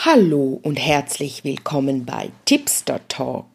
[0.00, 3.48] Hallo und herzlich willkommen bei Tipster Talk.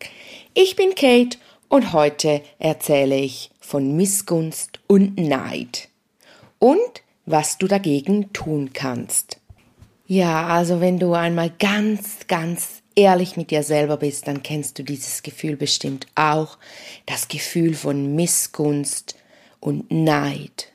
[0.54, 1.38] Ich bin Kate
[1.70, 5.88] und heute erzähle ich von Missgunst und Neid
[6.60, 9.40] und was du dagegen tun kannst.
[10.06, 14.84] Ja, also wenn du einmal ganz, ganz ehrlich mit dir selber bist, dann kennst du
[14.84, 16.58] dieses Gefühl bestimmt auch,
[17.06, 19.16] das Gefühl von Missgunst
[19.62, 20.74] und Neid.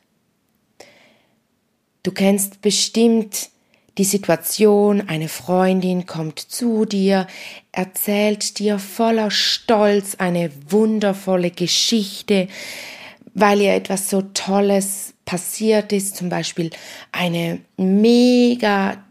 [2.03, 3.50] Du kennst bestimmt
[3.99, 7.27] die Situation, eine Freundin kommt zu dir,
[7.73, 12.47] erzählt dir voller Stolz eine wundervolle Geschichte,
[13.34, 16.71] weil ihr etwas so Tolles passiert ist, zum Beispiel
[17.12, 19.05] eine mega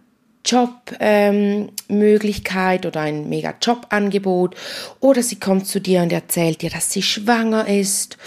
[0.46, 4.56] Jobmöglichkeit ähm, oder ein mega Jobangebot.
[5.02, 8.18] Oder sie kommt zu dir und erzählt dir, dass sie schwanger ist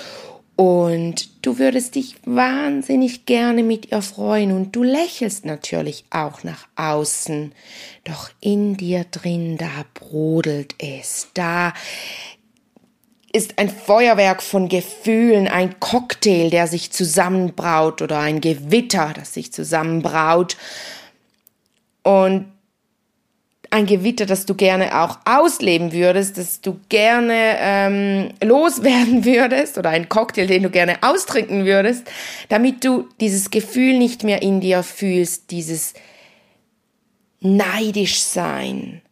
[0.60, 6.68] und du würdest dich wahnsinnig gerne mit ihr freuen und du lächelst natürlich auch nach
[6.76, 7.54] außen.
[8.04, 11.28] Doch in dir drin, da brodelt es.
[11.32, 11.72] Da
[13.32, 19.54] ist ein Feuerwerk von Gefühlen, ein Cocktail, der sich zusammenbraut oder ein Gewitter, das sich
[19.54, 20.58] zusammenbraut.
[22.02, 22.52] Und
[23.70, 29.90] ein Gewitter, das du gerne auch ausleben würdest, das du gerne ähm, loswerden würdest oder
[29.90, 32.10] ein Cocktail, den du gerne austrinken würdest,
[32.48, 35.94] damit du dieses Gefühl nicht mehr in dir fühlst, dieses
[37.40, 39.02] neidisch sein,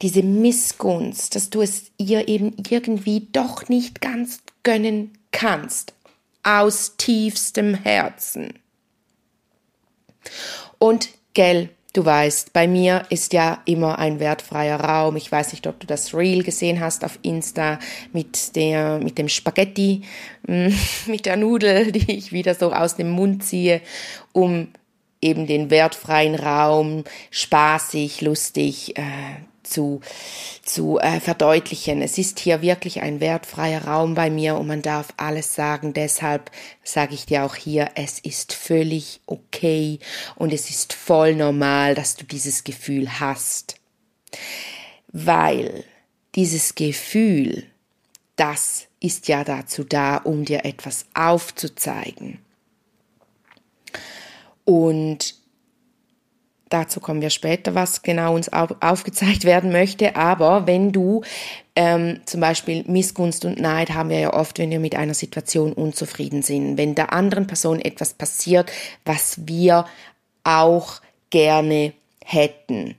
[0.00, 5.92] diese Missgunst, dass du es ihr eben irgendwie doch nicht ganz gönnen kannst,
[6.44, 8.54] aus tiefstem Herzen.
[10.78, 15.16] Und gell, Du weißt, bei mir ist ja immer ein wertfreier Raum.
[15.16, 17.78] Ich weiß nicht, ob du das Reel gesehen hast auf Insta
[18.12, 20.02] mit der, mit dem Spaghetti,
[20.46, 20.68] mm,
[21.06, 23.80] mit der Nudel, die ich wieder so aus dem Mund ziehe,
[24.32, 24.68] um
[25.22, 29.02] eben den wertfreien Raum spaßig, lustig äh,
[29.70, 30.00] zu,
[30.62, 32.02] zu äh, verdeutlichen.
[32.02, 35.92] Es ist hier wirklich ein wertfreier Raum bei mir und man darf alles sagen.
[35.92, 36.50] Deshalb
[36.82, 39.98] sage ich dir auch hier, es ist völlig okay
[40.36, 43.76] und es ist voll normal, dass du dieses Gefühl hast.
[45.08, 45.84] Weil
[46.34, 47.66] dieses Gefühl,
[48.36, 52.38] das ist ja dazu da, um dir etwas aufzuzeigen.
[54.64, 55.34] Und
[56.68, 60.16] Dazu kommen wir später, was genau uns aufgezeigt werden möchte.
[60.16, 61.22] Aber wenn du
[61.76, 65.72] ähm, zum Beispiel Missgunst und Neid haben wir ja oft, wenn wir mit einer Situation
[65.72, 66.76] unzufrieden sind.
[66.76, 68.70] Wenn der anderen Person etwas passiert,
[69.04, 69.86] was wir
[70.42, 71.92] auch gerne
[72.24, 72.96] hätten.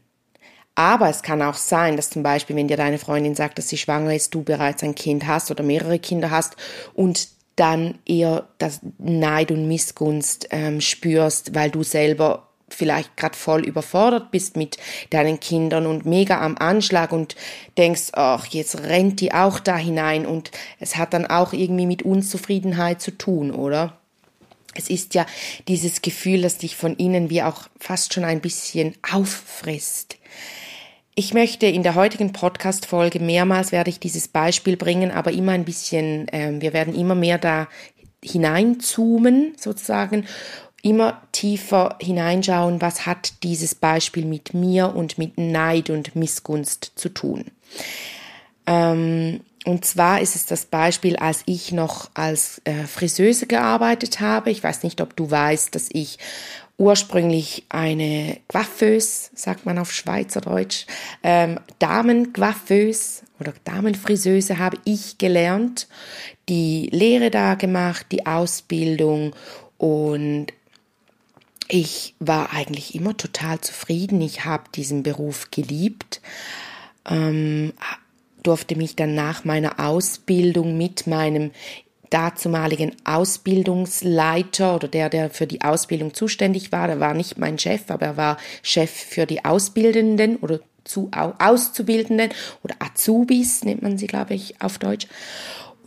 [0.76, 3.78] Aber es kann auch sein, dass zum Beispiel, wenn dir deine Freundin sagt, dass sie
[3.78, 6.56] schwanger ist, du bereits ein Kind hast oder mehrere Kinder hast
[6.94, 13.66] und dann eher das Neid und Missgunst ähm, spürst, weil du selber vielleicht gerade voll
[13.66, 14.78] überfordert bist mit
[15.10, 17.36] deinen Kindern und mega am Anschlag und
[17.78, 22.04] denkst, ach, jetzt rennt die auch da hinein und es hat dann auch irgendwie mit
[22.04, 23.98] Unzufriedenheit zu tun, oder?
[24.76, 25.26] Es ist ja
[25.68, 30.18] dieses Gefühl, das dich von innen wie auch fast schon ein bisschen auffrisst.
[31.16, 35.66] Ich möchte in der heutigen Podcast-Folge mehrmals werde ich dieses Beispiel bringen, aber immer ein
[35.66, 37.68] bisschen, äh, wir werden immer mehr da
[38.24, 40.26] hineinzoomen sozusagen
[40.82, 47.10] immer tiefer hineinschauen, was hat dieses Beispiel mit mir und mit Neid und Missgunst zu
[47.10, 47.46] tun.
[48.66, 54.52] Ähm, und zwar ist es das Beispiel, als ich noch als äh, Friseuse gearbeitet habe.
[54.52, 56.18] Ich weiß nicht, ob du weißt, dass ich
[56.78, 60.86] ursprünglich eine Coiffeuse, sagt man auf Schweizerdeutsch,
[61.24, 65.88] ähm, Damencoiffeuse oder Damenfriseuse habe ich gelernt,
[66.48, 69.36] die Lehre da gemacht, die Ausbildung
[69.78, 70.48] und
[71.70, 74.22] ich war eigentlich immer total zufrieden.
[74.22, 76.20] Ich habe diesen Beruf geliebt,
[77.08, 77.74] ähm,
[78.44, 81.52] durfte mich dann nach meiner Ausbildung mit meinem
[82.10, 87.90] dazumaligen Ausbildungsleiter oder der, der für die Ausbildung zuständig war, der war nicht mein Chef,
[87.90, 92.32] aber er war Chef für die Ausbildenden oder zu, Auszubildenden
[92.64, 95.06] oder Azubis nennt man sie, glaube ich, auf Deutsch.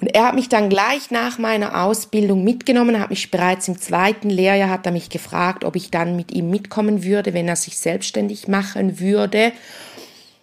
[0.03, 4.31] Und er hat mich dann gleich nach meiner Ausbildung mitgenommen, hat mich bereits im zweiten
[4.31, 7.79] Lehrjahr, hat er mich gefragt, ob ich dann mit ihm mitkommen würde, wenn er sich
[7.79, 9.53] selbstständig machen würde.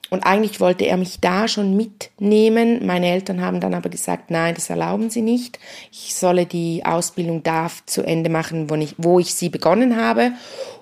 [0.09, 2.85] Und eigentlich wollte er mich da schon mitnehmen.
[2.85, 5.59] Meine Eltern haben dann aber gesagt, nein, das erlauben sie nicht.
[5.91, 10.31] Ich solle die Ausbildung da zu Ende machen, wo ich, wo ich sie begonnen habe.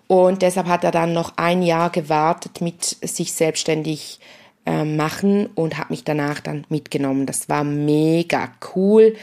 [0.05, 4.19] Und deshalb hat er dann noch ein Jahr gewartet mit sich selbstständig
[4.67, 7.25] äh, machen und habe mich danach dann mitgenommen.
[7.25, 9.15] Das war mega cool.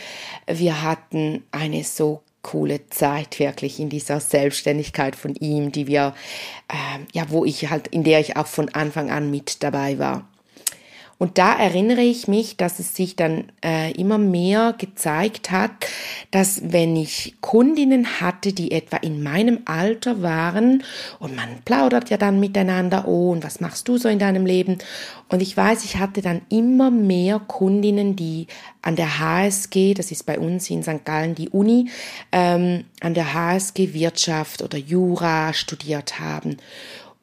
[0.47, 6.15] Wir hatten eine so coole Zeit wirklich in dieser Selbstständigkeit von ihm, die wir,
[6.69, 6.75] äh,
[7.13, 10.27] ja, wo ich halt, in der ich auch von Anfang an mit dabei war.
[11.19, 15.71] Und da erinnere ich mich, dass es sich dann äh, immer mehr gezeigt hat,
[16.31, 20.83] dass wenn ich Kundinnen hatte, die etwa in meinem Alter waren
[21.21, 24.79] und man plaudert ja dann miteinander, oh, und was machst du so in deinem Leben?
[25.29, 28.47] Und ich weiß, ich hatte dann immer mehr Kundinnen, die
[28.83, 31.05] an der HSG, das ist bei uns in St.
[31.05, 31.91] Gallen die Uni,
[32.33, 36.59] ähm, an der HSG Wirtschaft oder Jura studiert haben.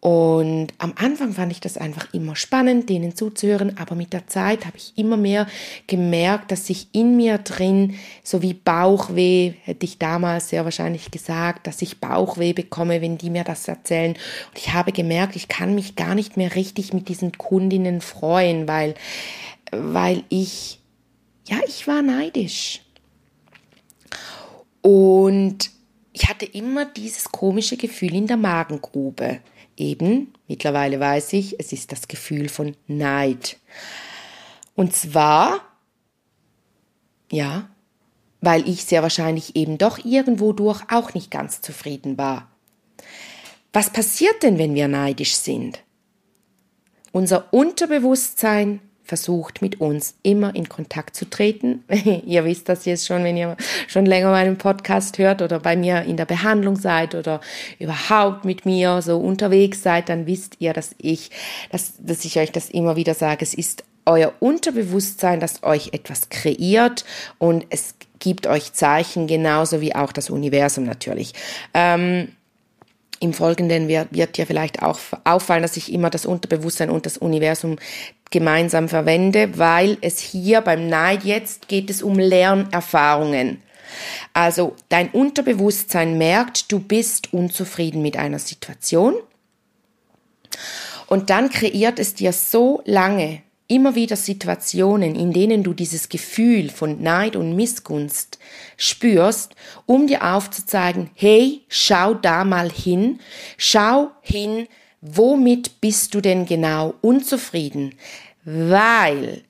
[0.01, 4.65] Und am Anfang fand ich das einfach immer spannend, denen zuzuhören, aber mit der Zeit
[4.65, 5.45] habe ich immer mehr
[5.85, 7.93] gemerkt, dass sich in mir drin,
[8.23, 13.29] so wie Bauchweh, hätte ich damals sehr wahrscheinlich gesagt, dass ich Bauchweh bekomme, wenn die
[13.29, 14.13] mir das erzählen.
[14.13, 18.67] Und ich habe gemerkt, ich kann mich gar nicht mehr richtig mit diesen Kundinnen freuen,
[18.67, 18.95] weil,
[19.71, 20.79] weil ich,
[21.47, 22.81] ja, ich war neidisch.
[24.81, 25.69] Und
[26.11, 29.41] ich hatte immer dieses komische Gefühl in der Magengrube
[29.81, 33.57] eben, mittlerweile weiß ich, es ist das Gefühl von Neid.
[34.75, 35.59] Und zwar,
[37.31, 37.69] ja,
[38.39, 42.49] weil ich sehr wahrscheinlich eben doch irgendwo durch auch nicht ganz zufrieden war.
[43.73, 45.83] Was passiert denn, wenn wir neidisch sind?
[47.11, 48.79] Unser Unterbewusstsein
[49.11, 51.83] versucht, mit uns immer in Kontakt zu treten.
[52.25, 53.57] ihr wisst das jetzt schon, wenn ihr
[53.89, 57.41] schon länger meinen Podcast hört oder bei mir in der Behandlung seid oder
[57.77, 61.29] überhaupt mit mir so unterwegs seid, dann wisst ihr, dass ich,
[61.73, 63.43] dass, dass ich euch das immer wieder sage.
[63.43, 67.03] Es ist euer Unterbewusstsein, das euch etwas kreiert
[67.37, 71.33] und es gibt euch Zeichen, genauso wie auch das Universum natürlich.
[71.73, 72.29] Ähm,
[73.21, 77.17] im Folgenden wird, wird dir vielleicht auch auffallen, dass ich immer das Unterbewusstsein und das
[77.17, 77.77] Universum
[78.31, 83.61] gemeinsam verwende, weil es hier beim Neid jetzt geht es um Lernerfahrungen.
[84.33, 89.15] Also dein Unterbewusstsein merkt, du bist unzufrieden mit einer Situation
[91.07, 93.41] und dann kreiert es dir so lange
[93.71, 98.37] immer wieder Situationen, in denen du dieses Gefühl von Neid und Missgunst
[98.75, 103.19] spürst, um dir aufzuzeigen, hey, schau da mal hin,
[103.57, 104.67] schau hin,
[104.99, 107.95] womit bist du denn genau unzufrieden?
[108.43, 109.43] Weil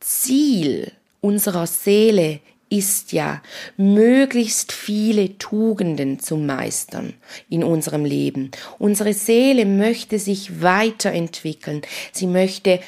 [0.00, 2.40] Ziel unserer Seele
[2.70, 3.40] ist ja,
[3.76, 7.14] möglichst viele Tugenden zu meistern
[7.48, 8.50] in unserem Leben.
[8.78, 11.82] Unsere Seele möchte sich weiterentwickeln.
[12.12, 12.80] Sie möchte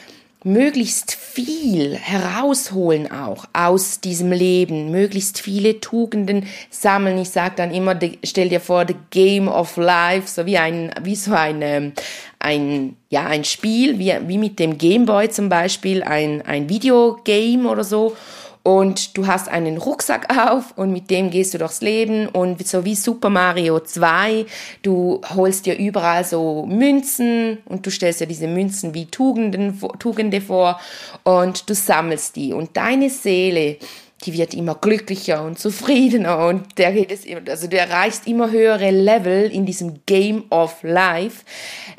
[0.43, 7.19] möglichst viel herausholen auch aus diesem Leben, möglichst viele Tugenden sammeln.
[7.19, 11.15] Ich sage dann immer, stell dir vor, the game of life, so wie ein, wie
[11.15, 11.93] so ein,
[12.39, 17.85] ein, ja, ein Spiel, wie, wie mit dem Gameboy zum Beispiel, ein, ein Videogame oder
[17.85, 18.17] so
[18.63, 22.85] und du hast einen Rucksack auf und mit dem gehst du durchs Leben und so
[22.85, 24.45] wie Super Mario 2,
[24.83, 30.41] du holst dir überall so Münzen und du stellst dir diese Münzen wie Tugenden, Tugende
[30.41, 30.79] vor
[31.25, 33.79] und du sammelst die und deine Seele,
[34.27, 38.91] die wird immer glücklicher und zufriedener und der geht es also du erreichst immer höhere
[38.91, 41.45] Level in diesem Game of Life,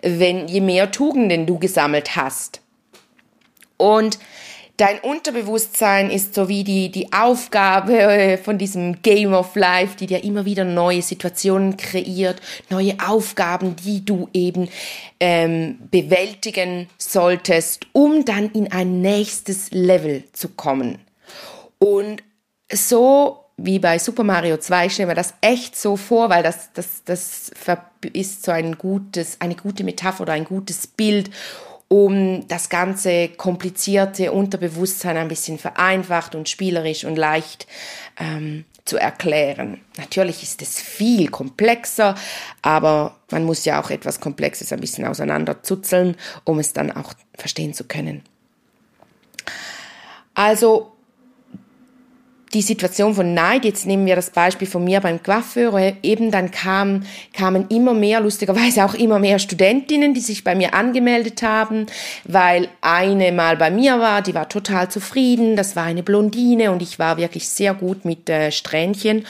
[0.04, 2.62] wenn je mehr Tugenden du gesammelt hast.
[3.78, 4.20] Und
[4.82, 10.08] dein Unterbewusstsein ist so wie die, die Aufgabe äh, von diesem Game of Life, die
[10.08, 12.42] dir immer wieder neue Situationen kreiert,
[12.72, 14.70] neue Aufgaben, die du eben
[15.20, 20.98] ähm, bewältigen solltest, um dann in ein nächstes Level zu kommen.
[21.78, 22.24] Und
[22.74, 27.04] so wie bei Super Mario 2, stellen wir das echt so vor, weil das, das,
[27.06, 27.52] das
[28.14, 31.30] ist so ein gutes, eine gute Metapher oder ein gutes Bild,
[31.92, 37.68] um das ganze komplizierte Unterbewusstsein ein bisschen vereinfacht und spielerisch und leicht
[38.18, 39.82] ähm, zu erklären.
[39.98, 42.16] Natürlich ist es viel komplexer,
[42.62, 47.74] aber man muss ja auch etwas Komplexes ein bisschen auseinanderzuzeln, um es dann auch verstehen
[47.74, 48.24] zu können.
[50.34, 50.91] Also
[52.54, 56.52] die Situation von Neid, jetzt nehmen wir das Beispiel von mir beim Coiffeur, eben dann
[56.52, 57.04] kam,
[57.34, 61.86] kamen immer mehr, lustigerweise auch immer mehr Studentinnen, die sich bei mir angemeldet haben,
[62.26, 66.82] weil eine mal bei mir war, die war total zufrieden, das war eine Blondine und
[66.82, 69.26] ich war wirklich sehr gut mit äh, Strähnchen.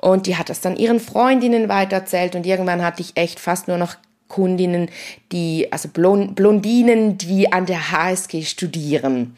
[0.00, 3.78] Und die hat das dann ihren Freundinnen weitererzählt und irgendwann hatte ich echt fast nur
[3.78, 3.96] noch
[4.28, 4.90] Kundinnen,
[5.32, 9.36] die, also Blondinen, die an der HSG studieren.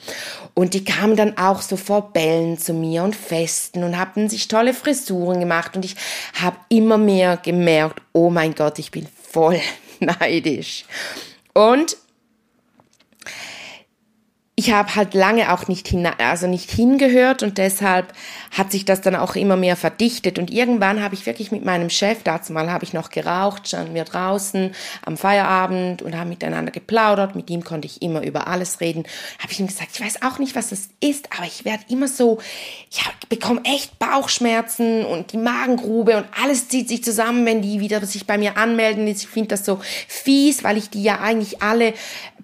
[0.55, 4.49] Und die kamen dann auch so vor Bällen zu mir und Festen und hatten sich
[4.49, 5.77] tolle Frisuren gemacht.
[5.77, 5.95] Und ich
[6.35, 9.61] habe immer mehr gemerkt, oh mein Gott, ich bin voll
[10.01, 10.85] neidisch.
[11.53, 11.97] Und
[14.69, 18.13] ich habe halt lange auch nicht hin, also nicht hingehört und deshalb
[18.51, 20.39] hat sich das dann auch immer mehr verdichtet.
[20.39, 23.95] Und irgendwann habe ich wirklich mit meinem Chef, dazu mal habe ich noch geraucht, standen
[23.95, 24.75] wir draußen
[25.07, 29.05] am Feierabend und haben miteinander geplaudert, mit ihm konnte ich immer über alles reden,
[29.39, 32.07] habe ich ihm gesagt, ich weiß auch nicht, was das ist, aber ich werde immer
[32.07, 32.39] so,
[32.91, 38.05] ich bekomme echt Bauchschmerzen und die Magengrube und alles zieht sich zusammen, wenn die wieder
[38.05, 39.07] sich bei mir anmelden.
[39.07, 41.95] Ich finde das so fies, weil ich die ja eigentlich alle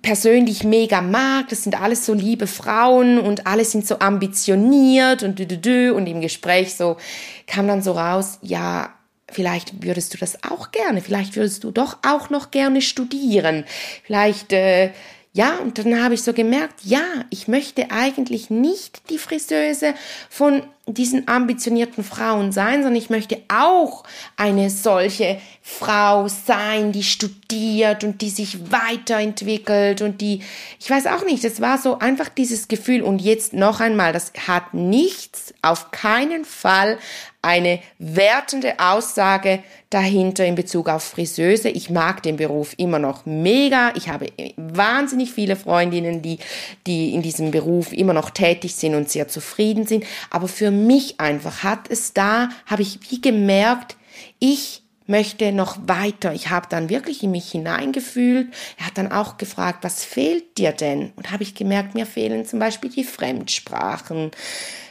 [0.04, 1.48] persönlich mega mag.
[1.48, 5.90] Das sind alles so liebe Frauen und alle sind so ambitioniert und dü, dü, dü.
[5.92, 6.98] und im Gespräch so
[7.46, 8.92] kam dann so raus, ja,
[9.32, 13.64] vielleicht würdest du das auch gerne, vielleicht würdest du doch auch noch gerne studieren,
[14.04, 14.90] vielleicht äh,
[15.32, 19.94] ja, und dann habe ich so gemerkt, ja, ich möchte eigentlich nicht die Friseuse
[20.28, 24.04] von diesen ambitionierten Frauen sein, sondern ich möchte auch
[24.36, 30.42] eine solche Frau sein, die studiert und die sich weiterentwickelt und die,
[30.78, 34.32] ich weiß auch nicht, es war so einfach dieses Gefühl und jetzt noch einmal, das
[34.46, 36.98] hat nichts, auf keinen Fall
[37.44, 41.68] eine wertende Aussage dahinter in Bezug auf Friseuse.
[41.68, 43.92] Ich mag den Beruf immer noch mega.
[43.96, 46.38] Ich habe wahnsinnig viele Freundinnen, die,
[46.86, 50.04] die in diesem Beruf immer noch tätig sind und sehr zufrieden sind.
[50.30, 53.96] Aber für mich einfach hat es da, habe ich wie gemerkt,
[54.38, 56.32] ich möchte noch weiter.
[56.32, 58.52] Ich habe dann wirklich in mich hineingefühlt.
[58.78, 61.12] Er hat dann auch gefragt, was fehlt dir denn?
[61.16, 64.30] Und habe ich gemerkt, mir fehlen zum Beispiel die Fremdsprachen,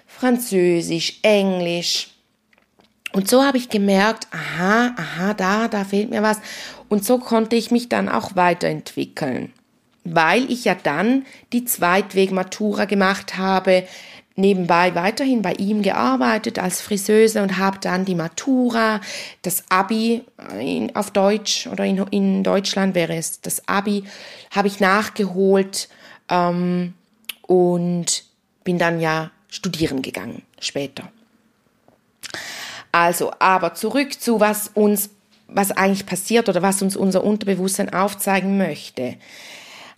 [0.05, 2.09] Französisch, Englisch.
[3.13, 6.39] Und so habe ich gemerkt, aha, aha, da, da fehlt mir was.
[6.89, 9.51] Und so konnte ich mich dann auch weiterentwickeln,
[10.03, 13.87] weil ich ja dann die Zweitweg-Matura gemacht habe,
[14.35, 18.99] nebenbei weiterhin bei ihm gearbeitet als Friseuse und habe dann die Matura,
[19.43, 20.23] das Abi
[20.59, 24.03] in, auf Deutsch oder in, in Deutschland wäre es das Abi,
[24.51, 25.89] habe ich nachgeholt
[26.29, 26.93] ähm,
[27.43, 28.23] und
[28.63, 31.09] bin dann ja studieren gegangen später.
[32.91, 35.09] Also, aber zurück zu was uns,
[35.47, 39.15] was eigentlich passiert oder was uns unser Unterbewusstsein aufzeigen möchte.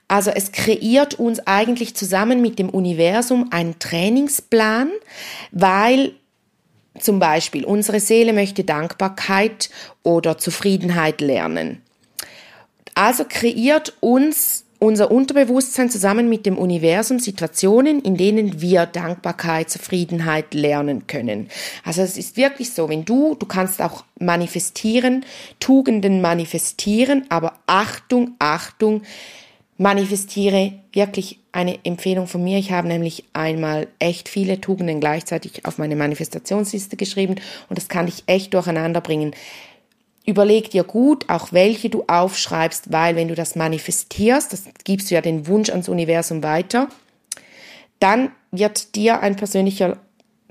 [0.07, 4.89] Also es kreiert uns eigentlich zusammen mit dem Universum einen Trainingsplan,
[5.51, 6.13] weil
[6.99, 9.69] zum Beispiel unsere Seele möchte Dankbarkeit
[10.03, 11.81] oder Zufriedenheit lernen.
[12.93, 20.53] Also kreiert uns unser Unterbewusstsein zusammen mit dem Universum Situationen, in denen wir Dankbarkeit, Zufriedenheit
[20.53, 21.49] lernen können.
[21.83, 25.25] Also es ist wirklich so, wenn du, du kannst auch manifestieren,
[25.59, 29.01] Tugenden manifestieren, aber Achtung, Achtung,
[29.77, 32.57] manifestiere wirklich eine Empfehlung von mir.
[32.57, 37.35] Ich habe nämlich einmal echt viele Tugenden gleichzeitig auf meine Manifestationsliste geschrieben
[37.69, 39.35] und das kann ich echt durcheinander bringen.
[40.25, 45.15] Überleg dir gut, auch welche du aufschreibst, weil wenn du das manifestierst, das gibst du
[45.15, 46.87] ja den Wunsch ans Universum weiter,
[47.99, 49.97] dann wird dir ein persönlicher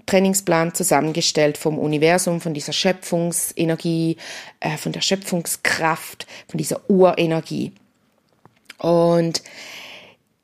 [0.06, 4.18] Trainingsplan zusammengestellt vom Universum, von dieser Schöpfungsenergie,
[4.60, 7.72] äh, von der Schöpfungskraft, von dieser Urenergie.
[8.78, 9.42] Und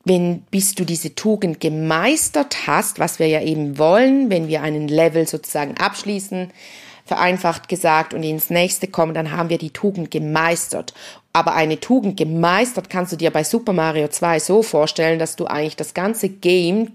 [0.05, 4.89] wenn bis du diese Tugend gemeistert hast, was wir ja eben wollen, wenn wir einen
[4.89, 6.51] Level sozusagen abschließen,
[7.05, 10.95] vereinfacht gesagt, und ins nächste kommen, dann haben wir die Tugend gemeistert.
[11.33, 15.47] Aber eine Tugend gemeistert kannst du dir bei Super Mario 2 so vorstellen, dass du
[15.47, 16.93] eigentlich das ganze Game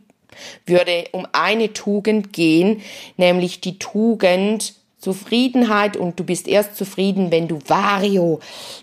[0.65, 2.81] würde um eine Tugend gehen,
[3.17, 4.73] nämlich die Tugend
[5.05, 8.39] Zufriedenheit und du bist erst zufrieden, wenn du Vario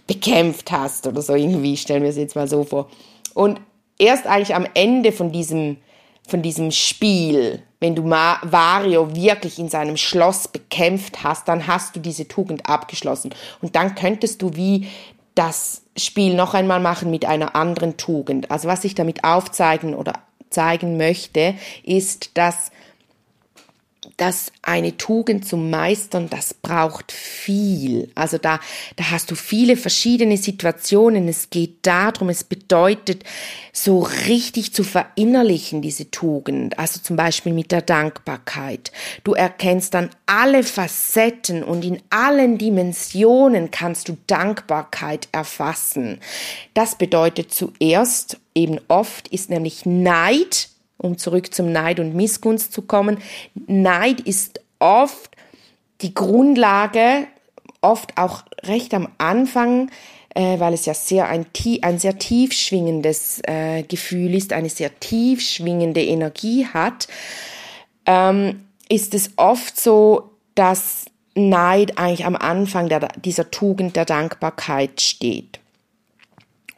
[0.07, 2.89] bekämpft hast oder so irgendwie, stellen wir es jetzt mal so vor.
[3.35, 3.61] Und
[3.99, 5.79] erst eigentlich am Ende von diesem,
[6.27, 12.01] von diesem Spiel wenn du Vario wirklich in seinem Schloss bekämpft hast, dann hast du
[12.01, 13.35] diese Tugend abgeschlossen.
[13.61, 14.87] Und dann könntest du wie
[15.35, 18.53] das Spiel noch einmal machen mit einer anderen Tugend.
[18.53, 20.13] Also was ich damit aufzeigen oder
[20.49, 22.71] zeigen möchte, ist, dass
[24.23, 28.09] dass eine Tugend zu meistern, das braucht viel.
[28.15, 28.61] Also da,
[28.95, 31.27] da hast du viele verschiedene Situationen.
[31.27, 33.25] Es geht darum, es bedeutet,
[33.73, 33.99] so
[34.29, 36.79] richtig zu verinnerlichen, diese Tugend.
[36.79, 38.93] Also zum Beispiel mit der Dankbarkeit.
[39.25, 46.21] Du erkennst dann alle Facetten und in allen Dimensionen kannst du Dankbarkeit erfassen.
[46.75, 50.69] Das bedeutet zuerst, eben oft ist nämlich Neid
[51.03, 53.19] um zurück zum Neid und Missgunst zu kommen.
[53.67, 55.31] Neid ist oft
[56.01, 57.27] die Grundlage,
[57.81, 59.91] oft auch recht am Anfang,
[60.35, 61.47] äh, weil es ja sehr ein,
[61.83, 67.09] ein sehr tief schwingendes äh, Gefühl ist, eine sehr tief schwingende Energie hat,
[68.07, 75.01] ähm, ist es oft so, dass Neid eigentlich am Anfang der, dieser Tugend der Dankbarkeit
[75.01, 75.61] steht.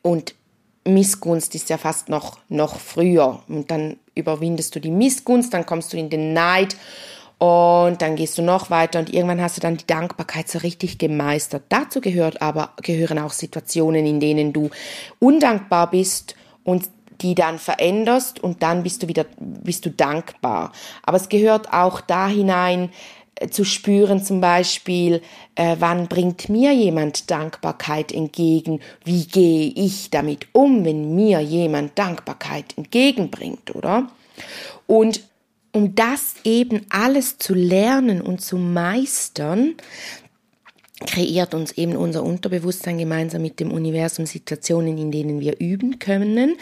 [0.02, 0.34] Und
[0.86, 3.42] Missgunst ist ja fast noch, noch früher.
[3.48, 6.76] Und dann überwindest du die Missgunst, dann kommst du in den Neid
[7.38, 10.98] und dann gehst du noch weiter und irgendwann hast du dann die Dankbarkeit so richtig
[10.98, 11.64] gemeistert.
[11.68, 14.70] Dazu gehört aber, gehören auch Situationen, in denen du
[15.18, 16.88] undankbar bist und
[17.20, 20.72] die dann veränderst und dann bist du wieder, bist du dankbar.
[21.02, 22.90] Aber es gehört auch da hinein,
[23.50, 25.22] zu spüren zum Beispiel,
[25.54, 31.98] äh, wann bringt mir jemand Dankbarkeit entgegen, wie gehe ich damit um, wenn mir jemand
[31.98, 34.08] Dankbarkeit entgegenbringt, oder?
[34.86, 35.22] Und
[35.72, 39.74] um das eben alles zu lernen und zu meistern,
[41.06, 46.56] kreiert uns eben unser Unterbewusstsein gemeinsam mit dem Universum Situationen, in denen wir üben können.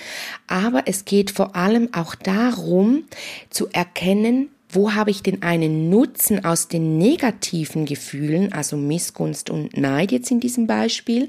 [0.47, 3.05] Aber es geht vor allem auch darum,
[3.51, 9.77] zu erkennen, wo habe ich denn einen Nutzen aus den negativen Gefühlen, also Missgunst und
[9.77, 11.29] Neid jetzt in diesem Beispiel,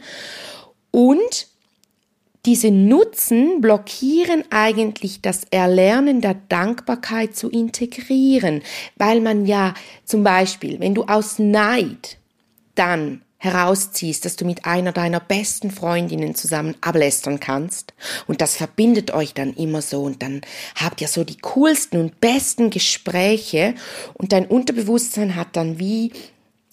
[0.92, 1.48] und
[2.46, 8.62] diese Nutzen blockieren eigentlich das Erlernen der Dankbarkeit zu integrieren,
[8.98, 9.74] weil man ja
[10.04, 12.18] zum Beispiel, wenn du aus Neid
[12.76, 17.94] dann herausziehst, dass du mit einer deiner besten Freundinnen zusammen ablästern kannst.
[18.26, 20.04] Und das verbindet euch dann immer so.
[20.04, 20.42] Und dann
[20.76, 23.76] habt ihr so die coolsten und besten Gespräche.
[24.14, 26.14] Und dein Unterbewusstsein hat dann wie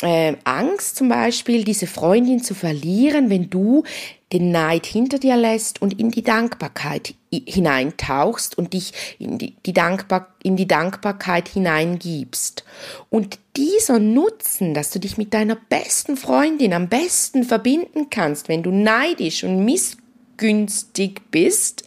[0.02, 3.85] äh, Angst zum Beispiel, diese Freundin zu verlieren, wenn du
[4.33, 9.73] den Neid hinter dir lässt und in die Dankbarkeit hineintauchst und dich in die, die,
[9.73, 12.64] Dankbar in die Dankbarkeit hineingibst.
[13.09, 18.62] Und dieser Nutzen, dass du dich mit deiner besten Freundin am besten verbinden kannst, wenn
[18.62, 21.85] du neidisch und missgünstig bist,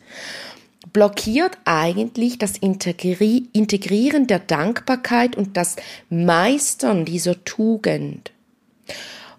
[0.94, 5.76] blockiert eigentlich das Integrieren der Dankbarkeit und das
[6.10, 8.32] Meistern dieser Tugend.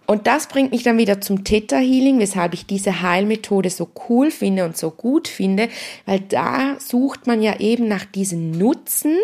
[0.07, 4.31] Und das bringt mich dann wieder zum Theta Healing, weshalb ich diese Heilmethode so cool
[4.31, 5.69] finde und so gut finde,
[6.05, 9.17] weil da sucht man ja eben nach diesen Nutzen,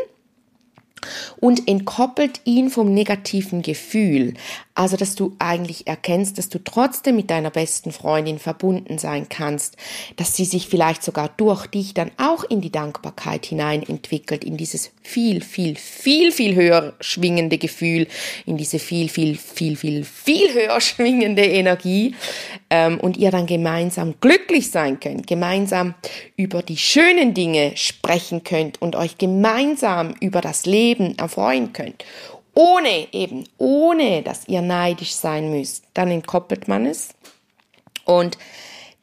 [1.39, 4.35] und entkoppelt ihn vom negativen Gefühl.
[4.75, 9.77] Also, dass du eigentlich erkennst, dass du trotzdem mit deiner besten Freundin verbunden sein kannst,
[10.17, 14.57] dass sie sich vielleicht sogar durch dich dann auch in die Dankbarkeit hinein entwickelt, in
[14.57, 18.07] dieses viel, viel, viel, viel höher schwingende Gefühl,
[18.47, 22.15] in diese viel, viel, viel, viel, viel höher schwingende Energie
[22.71, 25.95] ähm, und ihr dann gemeinsam glücklich sein könnt, gemeinsam
[26.37, 32.05] über die schönen Dinge sprechen könnt und euch gemeinsam über das Leben erfreuen könnt
[32.61, 37.15] ohne eben, ohne dass ihr neidisch sein müsst, dann entkoppelt man es
[38.05, 38.37] und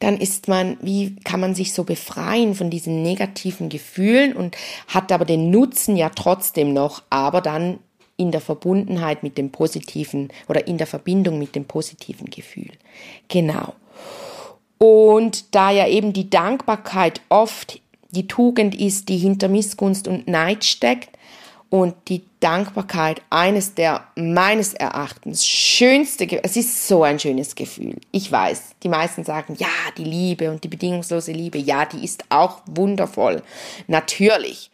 [0.00, 5.10] dann ist man, wie kann man sich so befreien von diesen negativen Gefühlen und hat
[5.10, 7.80] aber den Nutzen ja trotzdem noch, aber dann
[8.16, 12.70] in der Verbundenheit mit dem positiven oder in der Verbindung mit dem positiven Gefühl.
[13.26, 13.74] Genau.
[14.78, 20.64] Und da ja eben die Dankbarkeit oft die Tugend ist, die hinter Missgunst und Neid
[20.64, 21.17] steckt,
[21.70, 27.96] und die Dankbarkeit eines der meines Erachtens schönste, es ist so ein schönes Gefühl.
[28.10, 32.24] Ich weiß, die meisten sagen, ja, die Liebe und die bedingungslose Liebe, ja, die ist
[32.30, 33.42] auch wundervoll.
[33.86, 34.70] Natürlich.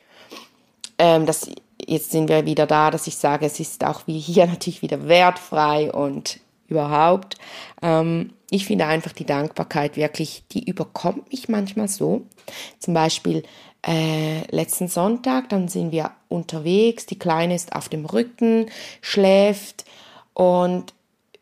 [0.98, 1.50] Ähm, das,
[1.84, 5.08] jetzt sind wir wieder da, dass ich sage, es ist auch wie hier natürlich wieder
[5.08, 7.36] wertfrei und überhaupt.
[7.82, 12.22] Ähm, ich finde einfach die Dankbarkeit wirklich, die überkommt mich manchmal so.
[12.78, 13.42] Zum Beispiel,
[13.86, 18.66] äh, letzten Sonntag, dann sind wir unterwegs, die Kleine ist auf dem Rücken,
[19.02, 19.84] schläft
[20.32, 20.94] und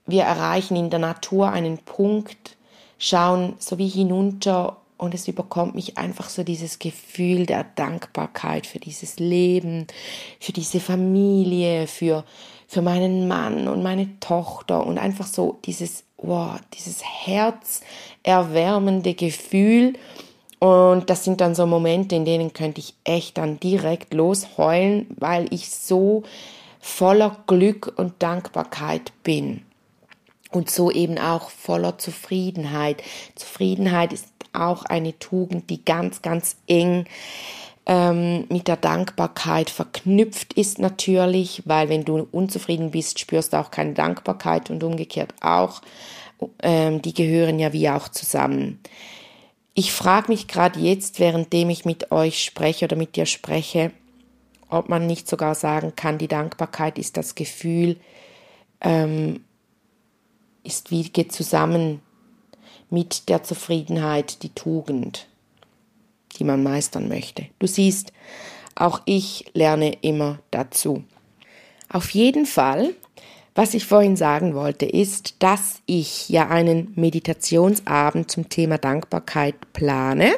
[0.06, 2.56] wir erreichen in der Natur einen Punkt,
[2.98, 8.78] schauen so wie hinunter und es überkommt mich einfach so dieses Gefühl der Dankbarkeit für
[8.78, 9.86] dieses Leben,
[10.38, 12.24] für diese Familie, für,
[12.68, 19.94] für meinen Mann und meine Tochter und einfach so dieses, wow, dieses herzerwärmende Gefühl,
[20.62, 25.52] und das sind dann so Momente, in denen könnte ich echt dann direkt losheulen, weil
[25.52, 26.22] ich so
[26.78, 29.62] voller Glück und Dankbarkeit bin.
[30.52, 33.02] Und so eben auch voller Zufriedenheit.
[33.34, 37.06] Zufriedenheit ist auch eine Tugend, die ganz, ganz eng
[37.86, 43.70] ähm, mit der Dankbarkeit verknüpft ist natürlich, weil wenn du unzufrieden bist, spürst du auch
[43.70, 45.82] keine Dankbarkeit und umgekehrt auch.
[46.60, 48.80] Ähm, die gehören ja wie auch zusammen.
[49.74, 53.90] Ich frage mich gerade jetzt, währenddem ich mit euch spreche oder mit dir spreche,
[54.68, 57.96] ob man nicht sogar sagen kann, die Dankbarkeit ist das Gefühl,
[58.80, 59.44] ähm,
[60.62, 62.00] ist wie geht zusammen
[62.90, 65.26] mit der Zufriedenheit die Tugend,
[66.38, 67.46] die man meistern möchte.
[67.58, 68.12] Du siehst,
[68.74, 71.04] auch ich lerne immer dazu.
[71.88, 72.94] Auf jeden Fall
[73.54, 80.32] Was ich vorhin sagen wollte, ist, dass ich ja einen Meditationsabend zum Thema Dankbarkeit plane.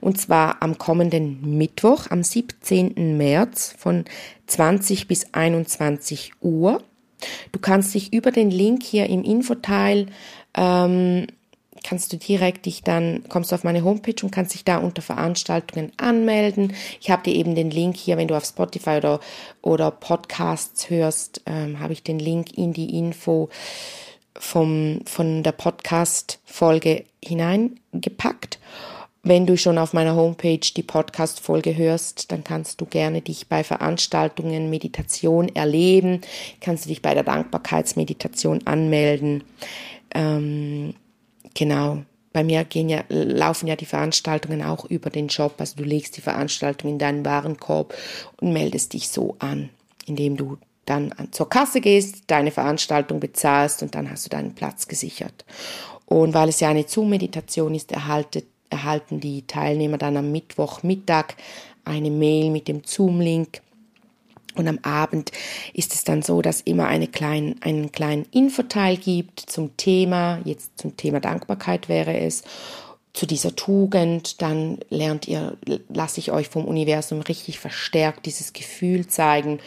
[0.00, 3.16] Und zwar am kommenden Mittwoch, am 17.
[3.16, 4.04] März von
[4.46, 6.82] 20 bis 21 Uhr.
[7.52, 10.06] Du kannst dich über den Link hier im Infoteil
[10.54, 11.28] ähm,
[11.82, 15.02] kannst du direkt dich dann, kommst du auf meine Homepage und kannst dich da unter
[15.02, 16.74] Veranstaltungen anmelden.
[17.00, 19.20] Ich habe dir eben den Link hier, wenn du auf Spotify oder,
[19.62, 23.48] oder Podcasts hörst, ähm, habe ich den Link in die Info
[24.38, 28.58] vom, von der Podcast-Folge hineingepackt.
[29.22, 33.62] Wenn du schon auf meiner Homepage die Podcast-Folge hörst, dann kannst du gerne dich bei
[33.62, 36.22] Veranstaltungen Meditation erleben,
[36.60, 39.44] kannst du dich bei der Dankbarkeitsmeditation anmelden.
[40.14, 40.94] Ähm,
[41.54, 42.02] Genau.
[42.32, 45.54] Bei mir gehen ja, laufen ja die Veranstaltungen auch über den Shop.
[45.58, 47.94] Also du legst die Veranstaltung in deinen Warenkorb
[48.40, 49.70] und meldest dich so an,
[50.06, 54.86] indem du dann zur Kasse gehst, deine Veranstaltung bezahlst und dann hast du deinen Platz
[54.86, 55.44] gesichert.
[56.06, 61.36] Und weil es ja eine Zoom-Meditation ist, erhaltet, erhalten die Teilnehmer dann am Mittwochmittag
[61.84, 63.60] eine Mail mit dem Zoom-Link
[64.56, 65.32] und am Abend
[65.74, 70.78] ist es dann so, dass immer eine klein, einen kleinen Infoteil gibt zum Thema, jetzt
[70.78, 72.42] zum Thema Dankbarkeit wäre es,
[73.12, 75.56] zu dieser Tugend, dann lernt ihr,
[75.88, 79.58] lasse ich euch vom Universum richtig verstärkt dieses Gefühl zeigen.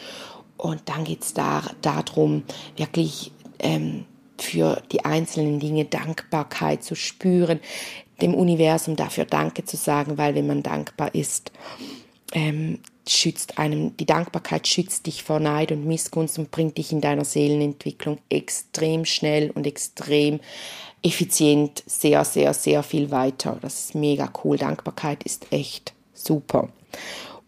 [0.57, 2.43] Und dann geht es da, darum,
[2.77, 4.05] wirklich ähm,
[4.37, 7.59] für die einzelnen Dinge Dankbarkeit zu spüren,
[8.21, 11.51] dem Universum dafür Danke zu sagen, weil wenn man dankbar ist,
[12.33, 17.01] ähm, schützt einem, die Dankbarkeit schützt dich vor Neid und Missgunst und bringt dich in
[17.01, 20.39] deiner Seelenentwicklung extrem schnell und extrem
[21.01, 23.57] effizient sehr, sehr, sehr viel weiter.
[23.61, 24.57] Das ist mega cool.
[24.57, 26.69] Dankbarkeit ist echt super.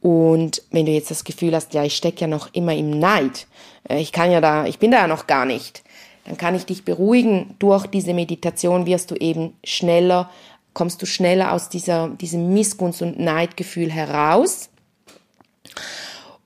[0.01, 3.47] Und wenn du jetzt das Gefühl hast, ja, ich stecke ja noch immer im Neid,
[3.89, 5.83] äh, ich kann ja da, ich bin da ja noch gar nicht,
[6.25, 7.55] dann kann ich dich beruhigen.
[7.59, 10.29] Durch diese Meditation wirst du eben schneller,
[10.73, 14.69] kommst du schneller aus dieser, diesem Missgunst- und Neidgefühl heraus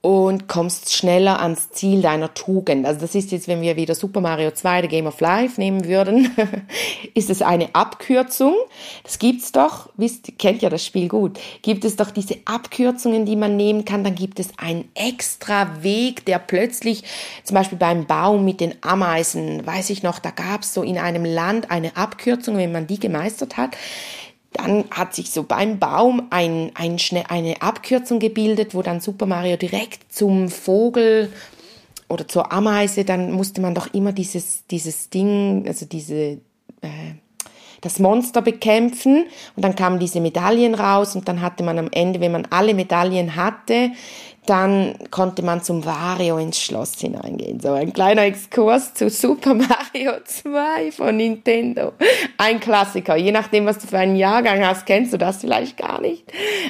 [0.01, 2.85] und kommst schneller ans Ziel deiner Tugend.
[2.85, 5.85] Also das ist jetzt, wenn wir wieder Super Mario 2, The Game of Life nehmen
[5.85, 6.33] würden,
[7.13, 8.55] ist es eine Abkürzung.
[9.03, 13.35] Das gibt's doch, wisst, kennt ja das Spiel gut, gibt es doch diese Abkürzungen, die
[13.35, 17.03] man nehmen kann, dann gibt es einen extra Weg, der plötzlich,
[17.43, 21.25] zum Beispiel beim Baum mit den Ameisen, weiß ich noch, da gab's so in einem
[21.25, 23.75] Land eine Abkürzung, wenn man die gemeistert hat,
[24.53, 29.57] dann hat sich so beim Baum ein, ein, eine Abkürzung gebildet, wo dann Super Mario
[29.57, 31.31] direkt zum Vogel
[32.07, 36.39] oder zur Ameise, dann musste man doch immer dieses, dieses Ding, also diese,
[36.81, 37.13] äh,
[37.81, 39.27] das Monster bekämpfen.
[39.55, 42.73] Und dann kamen diese Medaillen raus und dann hatte man am Ende, wenn man alle
[42.73, 43.91] Medaillen hatte,
[44.49, 47.59] dann konnte man zum Wario ins Schloss hineingehen.
[47.59, 51.93] So ein kleiner Exkurs zu Super Mario 2 von Nintendo.
[52.39, 53.15] Ein Klassiker.
[53.15, 56.23] Je nachdem, was du für einen Jahrgang hast, kennst du das vielleicht gar nicht.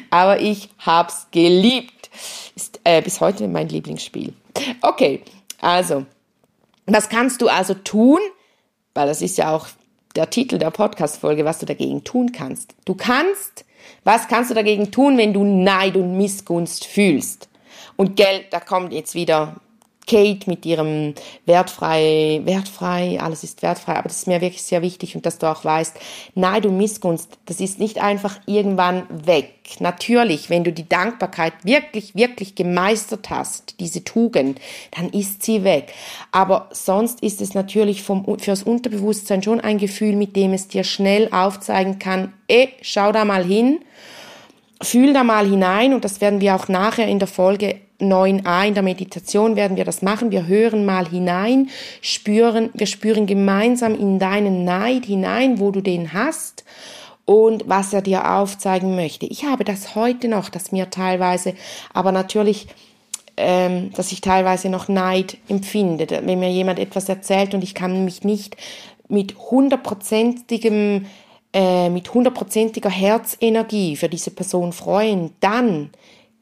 [0.10, 2.10] Aber ich hab's geliebt.
[2.54, 4.34] Ist äh, bis heute mein Lieblingsspiel.
[4.82, 5.22] Okay,
[5.62, 6.06] also,
[6.86, 8.20] was kannst du also tun?
[8.94, 9.68] Weil das ist ja auch
[10.18, 12.76] der Titel der Podcast-Folge, was du dagegen tun kannst.
[12.84, 13.64] Du kannst,
[14.04, 17.49] was kannst du dagegen tun, wenn du Neid und Missgunst fühlst?
[18.00, 19.58] Und Geld, da kommt jetzt wieder
[20.08, 25.18] Kate mit ihrem wertfrei, wertfrei, alles ist wertfrei, aber das ist mir wirklich sehr wichtig
[25.18, 26.00] und dass du auch weißt,
[26.34, 29.50] Neid und Missgunst, das ist nicht einfach irgendwann weg.
[29.80, 35.92] Natürlich, wenn du die Dankbarkeit wirklich, wirklich gemeistert hast, diese Tugend, dann ist sie weg.
[36.32, 40.86] Aber sonst ist es natürlich vom, fürs Unterbewusstsein schon ein Gefühl, mit dem es dir
[40.86, 43.82] schnell aufzeigen kann, eh, schau da mal hin,
[44.82, 48.74] fühl da mal hinein und das werden wir auch nachher in der Folge 9a in
[48.74, 50.32] der Meditation werden wir das machen.
[50.32, 51.70] Wir hören mal hinein,
[52.02, 56.64] spüren, wir spüren gemeinsam in deinen Neid hinein, wo du den hast
[57.26, 59.26] und was er dir aufzeigen möchte.
[59.26, 61.54] Ich habe das heute noch, dass mir teilweise,
[61.94, 62.68] aber natürlich,
[63.38, 68.06] ähm, dass ich teilweise noch Neid empfinde, wenn mir jemand etwas erzählt und ich kann
[68.06, 68.58] mich nicht
[69.08, 71.06] mit hundertprozentigem
[71.52, 75.90] äh, mit hundertprozentiger Herzenergie für diese Person freuen, dann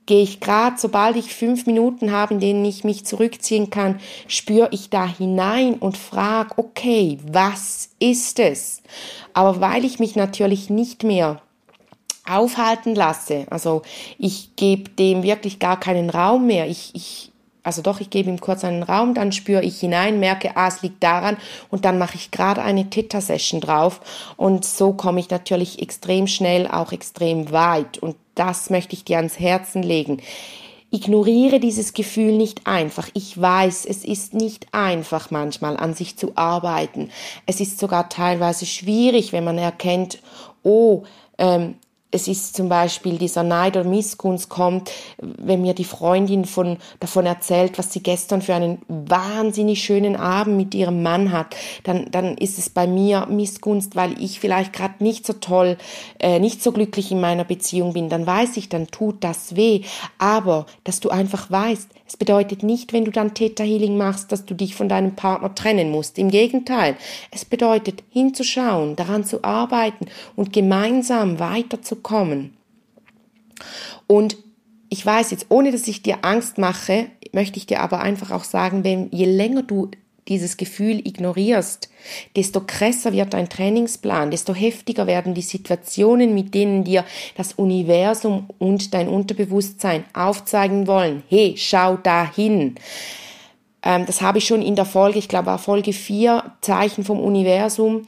[0.07, 4.69] gehe ich gerade, sobald ich fünf Minuten habe, in denen ich mich zurückziehen kann, spüre
[4.71, 8.81] ich da hinein und frage, okay, was ist es?
[9.33, 11.41] Aber weil ich mich natürlich nicht mehr
[12.27, 13.83] aufhalten lasse, also
[14.17, 17.31] ich gebe dem wirklich gar keinen Raum mehr, ich, ich
[17.63, 20.81] also doch, ich gebe ihm kurz einen Raum, dann spüre ich hinein, merke, ah, es
[20.83, 21.35] liegt daran
[21.69, 23.99] und dann mache ich gerade eine Theta-Session drauf
[24.37, 29.17] und so komme ich natürlich extrem schnell auch extrem weit und das möchte ich dir
[29.17, 30.21] ans Herzen legen.
[30.89, 33.09] Ignoriere dieses Gefühl nicht einfach.
[33.13, 37.09] Ich weiß, es ist nicht einfach manchmal an sich zu arbeiten.
[37.45, 40.19] Es ist sogar teilweise schwierig, wenn man erkennt,
[40.63, 41.03] oh,
[41.37, 41.75] ähm,
[42.09, 47.25] es ist zum Beispiel dieser Neid oder Missgunst kommt, wenn mir die Freundin von, davon
[47.25, 52.37] erzählt, was sie gestern für einen wahnsinnig schönen Abend mit ihrem Mann hat, dann, dann
[52.37, 55.77] ist es bei mir Missgunst, weil ich vielleicht gerade nicht so toll,
[56.19, 58.07] äh, nicht so glücklich in meiner Beziehung bin.
[58.07, 59.81] Dann weiß ich, dann tut das weh.
[60.17, 64.45] Aber, dass du einfach weißt, es bedeutet nicht, wenn du dann Theta Healing machst, dass
[64.45, 66.17] du dich von deinem Partner trennen musst.
[66.17, 66.95] Im Gegenteil,
[67.31, 70.05] es bedeutet hinzuschauen, daran zu arbeiten
[70.37, 71.96] und gemeinsam weiterzukommen.
[74.07, 74.37] Und
[74.89, 78.43] ich weiß jetzt, ohne dass ich dir Angst mache, möchte ich dir aber einfach auch
[78.43, 79.91] sagen, wenn je länger du
[80.27, 81.89] dieses Gefühl ignorierst,
[82.35, 87.05] desto krasser wird dein Trainingsplan, desto heftiger werden die Situationen, mit denen dir
[87.35, 91.23] das Universum und dein Unterbewusstsein aufzeigen wollen.
[91.29, 92.75] Hey, schau dahin.
[93.83, 97.19] Ähm, das habe ich schon in der Folge, ich glaube, war Folge 4, Zeichen vom
[97.21, 98.05] Universum,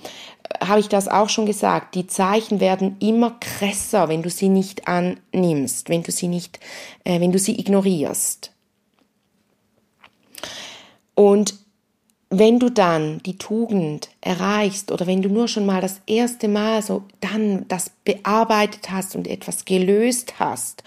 [0.62, 1.96] habe ich das auch schon gesagt.
[1.96, 6.60] Die Zeichen werden immer krasser, wenn du sie nicht annimmst, wenn du sie nicht,
[7.04, 8.52] äh, wenn du sie ignorierst.
[11.16, 11.56] Und
[12.30, 16.82] wenn du dann die Tugend erreichst oder wenn du nur schon mal das erste Mal
[16.82, 20.84] so dann das bearbeitet hast und etwas gelöst hast,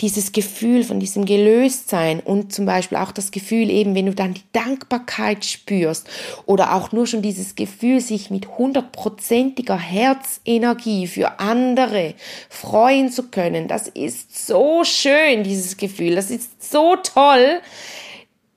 [0.00, 4.34] dieses Gefühl von diesem Gelöstsein und zum Beispiel auch das Gefühl eben, wenn du dann
[4.34, 6.08] die Dankbarkeit spürst
[6.46, 12.14] oder auch nur schon dieses Gefühl, sich mit hundertprozentiger Herzenergie für andere
[12.48, 17.60] freuen zu können, das ist so schön, dieses Gefühl, das ist so toll,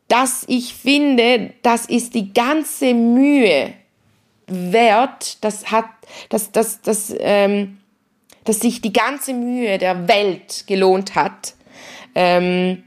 [0.08, 3.74] dass ich finde, das ist die ganze Mühe
[4.46, 5.86] wert, das hat,
[6.30, 7.78] das, das, das, ähm,
[8.44, 11.54] dass sich die ganze Mühe der Welt gelohnt hat,
[12.16, 12.84] ähm,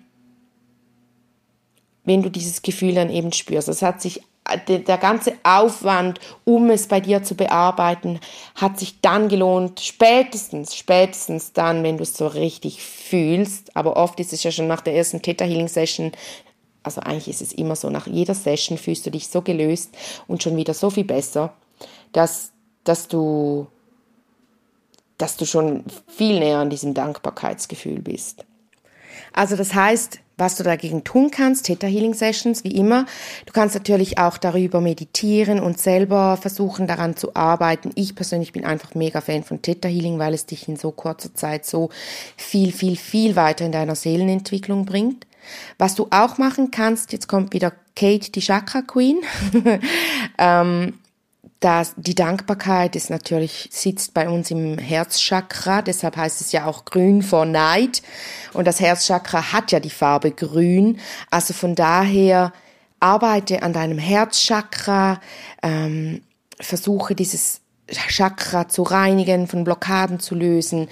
[2.05, 3.69] wenn du dieses Gefühl dann eben spürst.
[3.69, 4.21] Das hat sich
[4.69, 8.21] der, der ganze Aufwand, um es bei dir zu bearbeiten,
[8.57, 13.75] hat sich dann gelohnt, spätestens, spätestens dann, wenn du es so richtig fühlst.
[13.75, 16.13] Aber oft ist es ja schon nach der ersten Theta Healing Session
[16.85, 19.97] also eigentlich ist es immer so, nach jeder Session fühlst du dich so gelöst
[20.29, 21.55] und schon wieder so viel besser,
[22.13, 22.53] dass,
[22.85, 23.67] dass du,
[25.19, 28.45] dass du schon viel näher an diesem Dankbarkeitsgefühl bist.
[29.33, 33.07] Also das heißt, was du dagegen tun kannst, Theta Healing Sessions, wie immer.
[33.47, 37.91] Du kannst natürlich auch darüber meditieren und selber versuchen daran zu arbeiten.
[37.95, 41.35] Ich persönlich bin einfach mega Fan von Theta Healing, weil es dich in so kurzer
[41.35, 41.91] Zeit so
[42.37, 45.27] viel, viel, viel weiter in deiner Seelenentwicklung bringt.
[45.79, 49.21] Was du auch machen kannst, jetzt kommt wieder Kate, die Chakra Queen.
[50.39, 50.95] ähm,
[51.65, 56.85] das, die Dankbarkeit ist natürlich, sitzt bei uns im Herzchakra, deshalb heißt es ja auch
[56.85, 58.03] grün vor Neid.
[58.53, 60.99] Und das Herzchakra hat ja die Farbe grün.
[61.31, 62.53] Also von daher
[63.01, 65.21] arbeite an deinem Herzchakra,
[65.63, 66.23] ähm,
[66.61, 70.89] versuche dieses Chakra zu reinigen, von Blockaden zu lösen,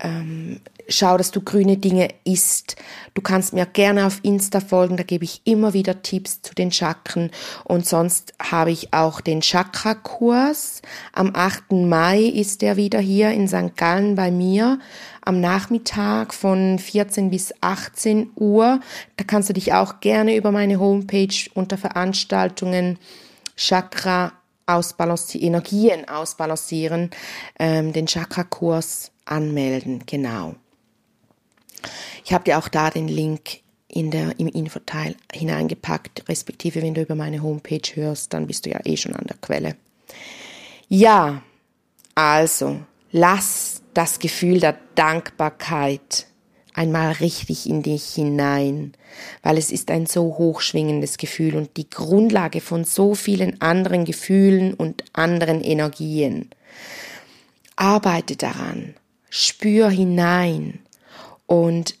[0.00, 2.76] ähm, schau, dass du grüne Dinge isst.
[3.14, 6.72] Du kannst mir gerne auf Insta folgen, da gebe ich immer wieder Tipps zu den
[6.72, 7.30] Chakren.
[7.64, 10.82] Und sonst habe ich auch den Chakra-Kurs.
[11.12, 11.72] Am 8.
[11.72, 13.76] Mai ist der wieder hier in St.
[13.76, 14.78] Gallen bei mir
[15.22, 18.80] am Nachmittag von 14 bis 18 Uhr.
[19.16, 22.98] Da kannst du dich auch gerne über meine Homepage unter Veranstaltungen
[23.56, 24.32] Chakra
[24.66, 27.10] ausbalancieren, Energien ausbalancieren,
[27.58, 30.54] ähm, den Chakra-Kurs anmelden, genau.
[32.24, 37.02] Ich habe dir auch da den Link in der, im Infoteil hineingepackt, respektive wenn du
[37.02, 39.76] über meine Homepage hörst, dann bist du ja eh schon an der Quelle.
[40.88, 41.42] Ja,
[42.14, 46.26] also lass das Gefühl der Dankbarkeit
[46.74, 48.92] einmal richtig in dich hinein,
[49.42, 54.74] weil es ist ein so hochschwingendes Gefühl und die Grundlage von so vielen anderen Gefühlen
[54.74, 56.50] und anderen Energien.
[57.76, 58.94] Arbeite daran,
[59.30, 60.80] spür hinein,
[61.50, 61.96] und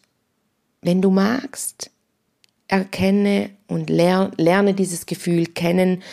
[0.80, 1.90] wenn du magst,
[2.68, 6.04] erkenne und lerne dieses Gefühl kennen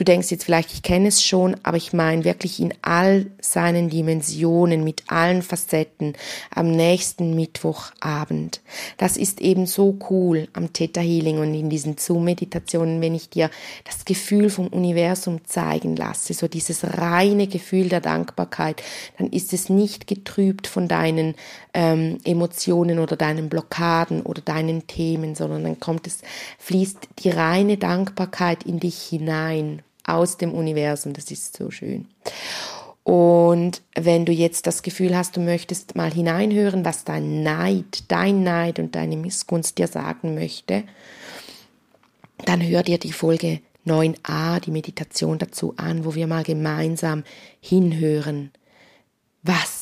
[0.00, 3.90] Du denkst jetzt vielleicht, ich kenne es schon, aber ich meine wirklich in all seinen
[3.90, 6.14] Dimensionen, mit allen Facetten
[6.54, 8.62] am nächsten Mittwochabend.
[8.96, 13.50] Das ist eben so cool am Theta Healing und in diesen Zoom-Meditationen, wenn ich dir
[13.84, 18.82] das Gefühl vom Universum zeigen lasse, so dieses reine Gefühl der Dankbarkeit,
[19.18, 21.34] dann ist es nicht getrübt von deinen
[21.74, 26.22] ähm, Emotionen oder deinen Blockaden oder deinen Themen, sondern dann kommt es,
[26.58, 29.82] fließt die reine Dankbarkeit in dich hinein
[30.14, 31.12] aus dem Universum.
[31.12, 32.06] Das ist so schön.
[33.02, 38.42] Und wenn du jetzt das Gefühl hast, du möchtest mal hineinhören, was dein Neid, dein
[38.44, 40.84] Neid und deine Missgunst dir sagen möchte,
[42.44, 47.24] dann hör dir die Folge 9a, die Meditation dazu an, wo wir mal gemeinsam
[47.60, 48.50] hinhören,
[49.42, 49.79] was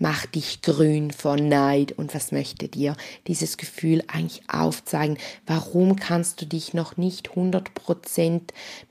[0.00, 5.18] macht dich grün vor Neid und was möchte dir dieses Gefühl eigentlich aufzeigen?
[5.46, 8.40] Warum kannst du dich noch nicht 100%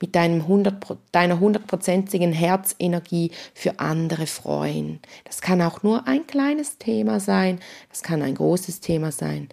[0.00, 5.00] mit deinem 100, deiner hundertprozentigen Herzenergie für andere freuen?
[5.24, 7.58] Das kann auch nur ein kleines Thema sein,
[7.90, 9.48] das kann ein großes Thema sein.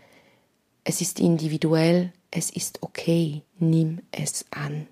[0.84, 4.88] Es ist individuell, es ist okay, nimm es an.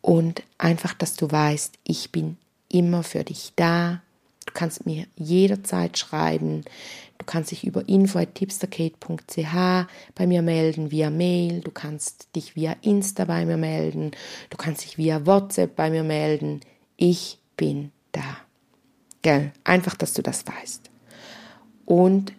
[0.00, 2.36] Und einfach, dass du weißt, ich bin
[2.68, 4.00] immer für dich da,
[4.52, 6.62] Du kannst mir jederzeit schreiben.
[7.16, 11.60] Du kannst dich über info.tipsterkate.ch bei mir melden, via Mail.
[11.60, 14.10] Du kannst dich via Insta bei mir melden.
[14.50, 16.60] Du kannst dich via WhatsApp bei mir melden.
[16.98, 18.36] Ich bin da.
[19.22, 19.52] Gell?
[19.64, 20.90] Einfach, dass du das weißt.
[21.86, 22.34] Und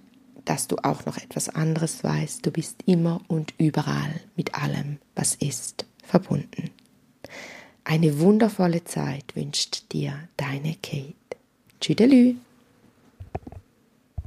[0.46, 2.46] dass du auch noch etwas anderes weißt.
[2.46, 6.70] Du bist immer und überall mit allem, was ist, verbunden.
[7.86, 11.16] Eine wundervolle Zeit wünscht dir deine Kate.
[11.84, 12.36] Tschüdelü.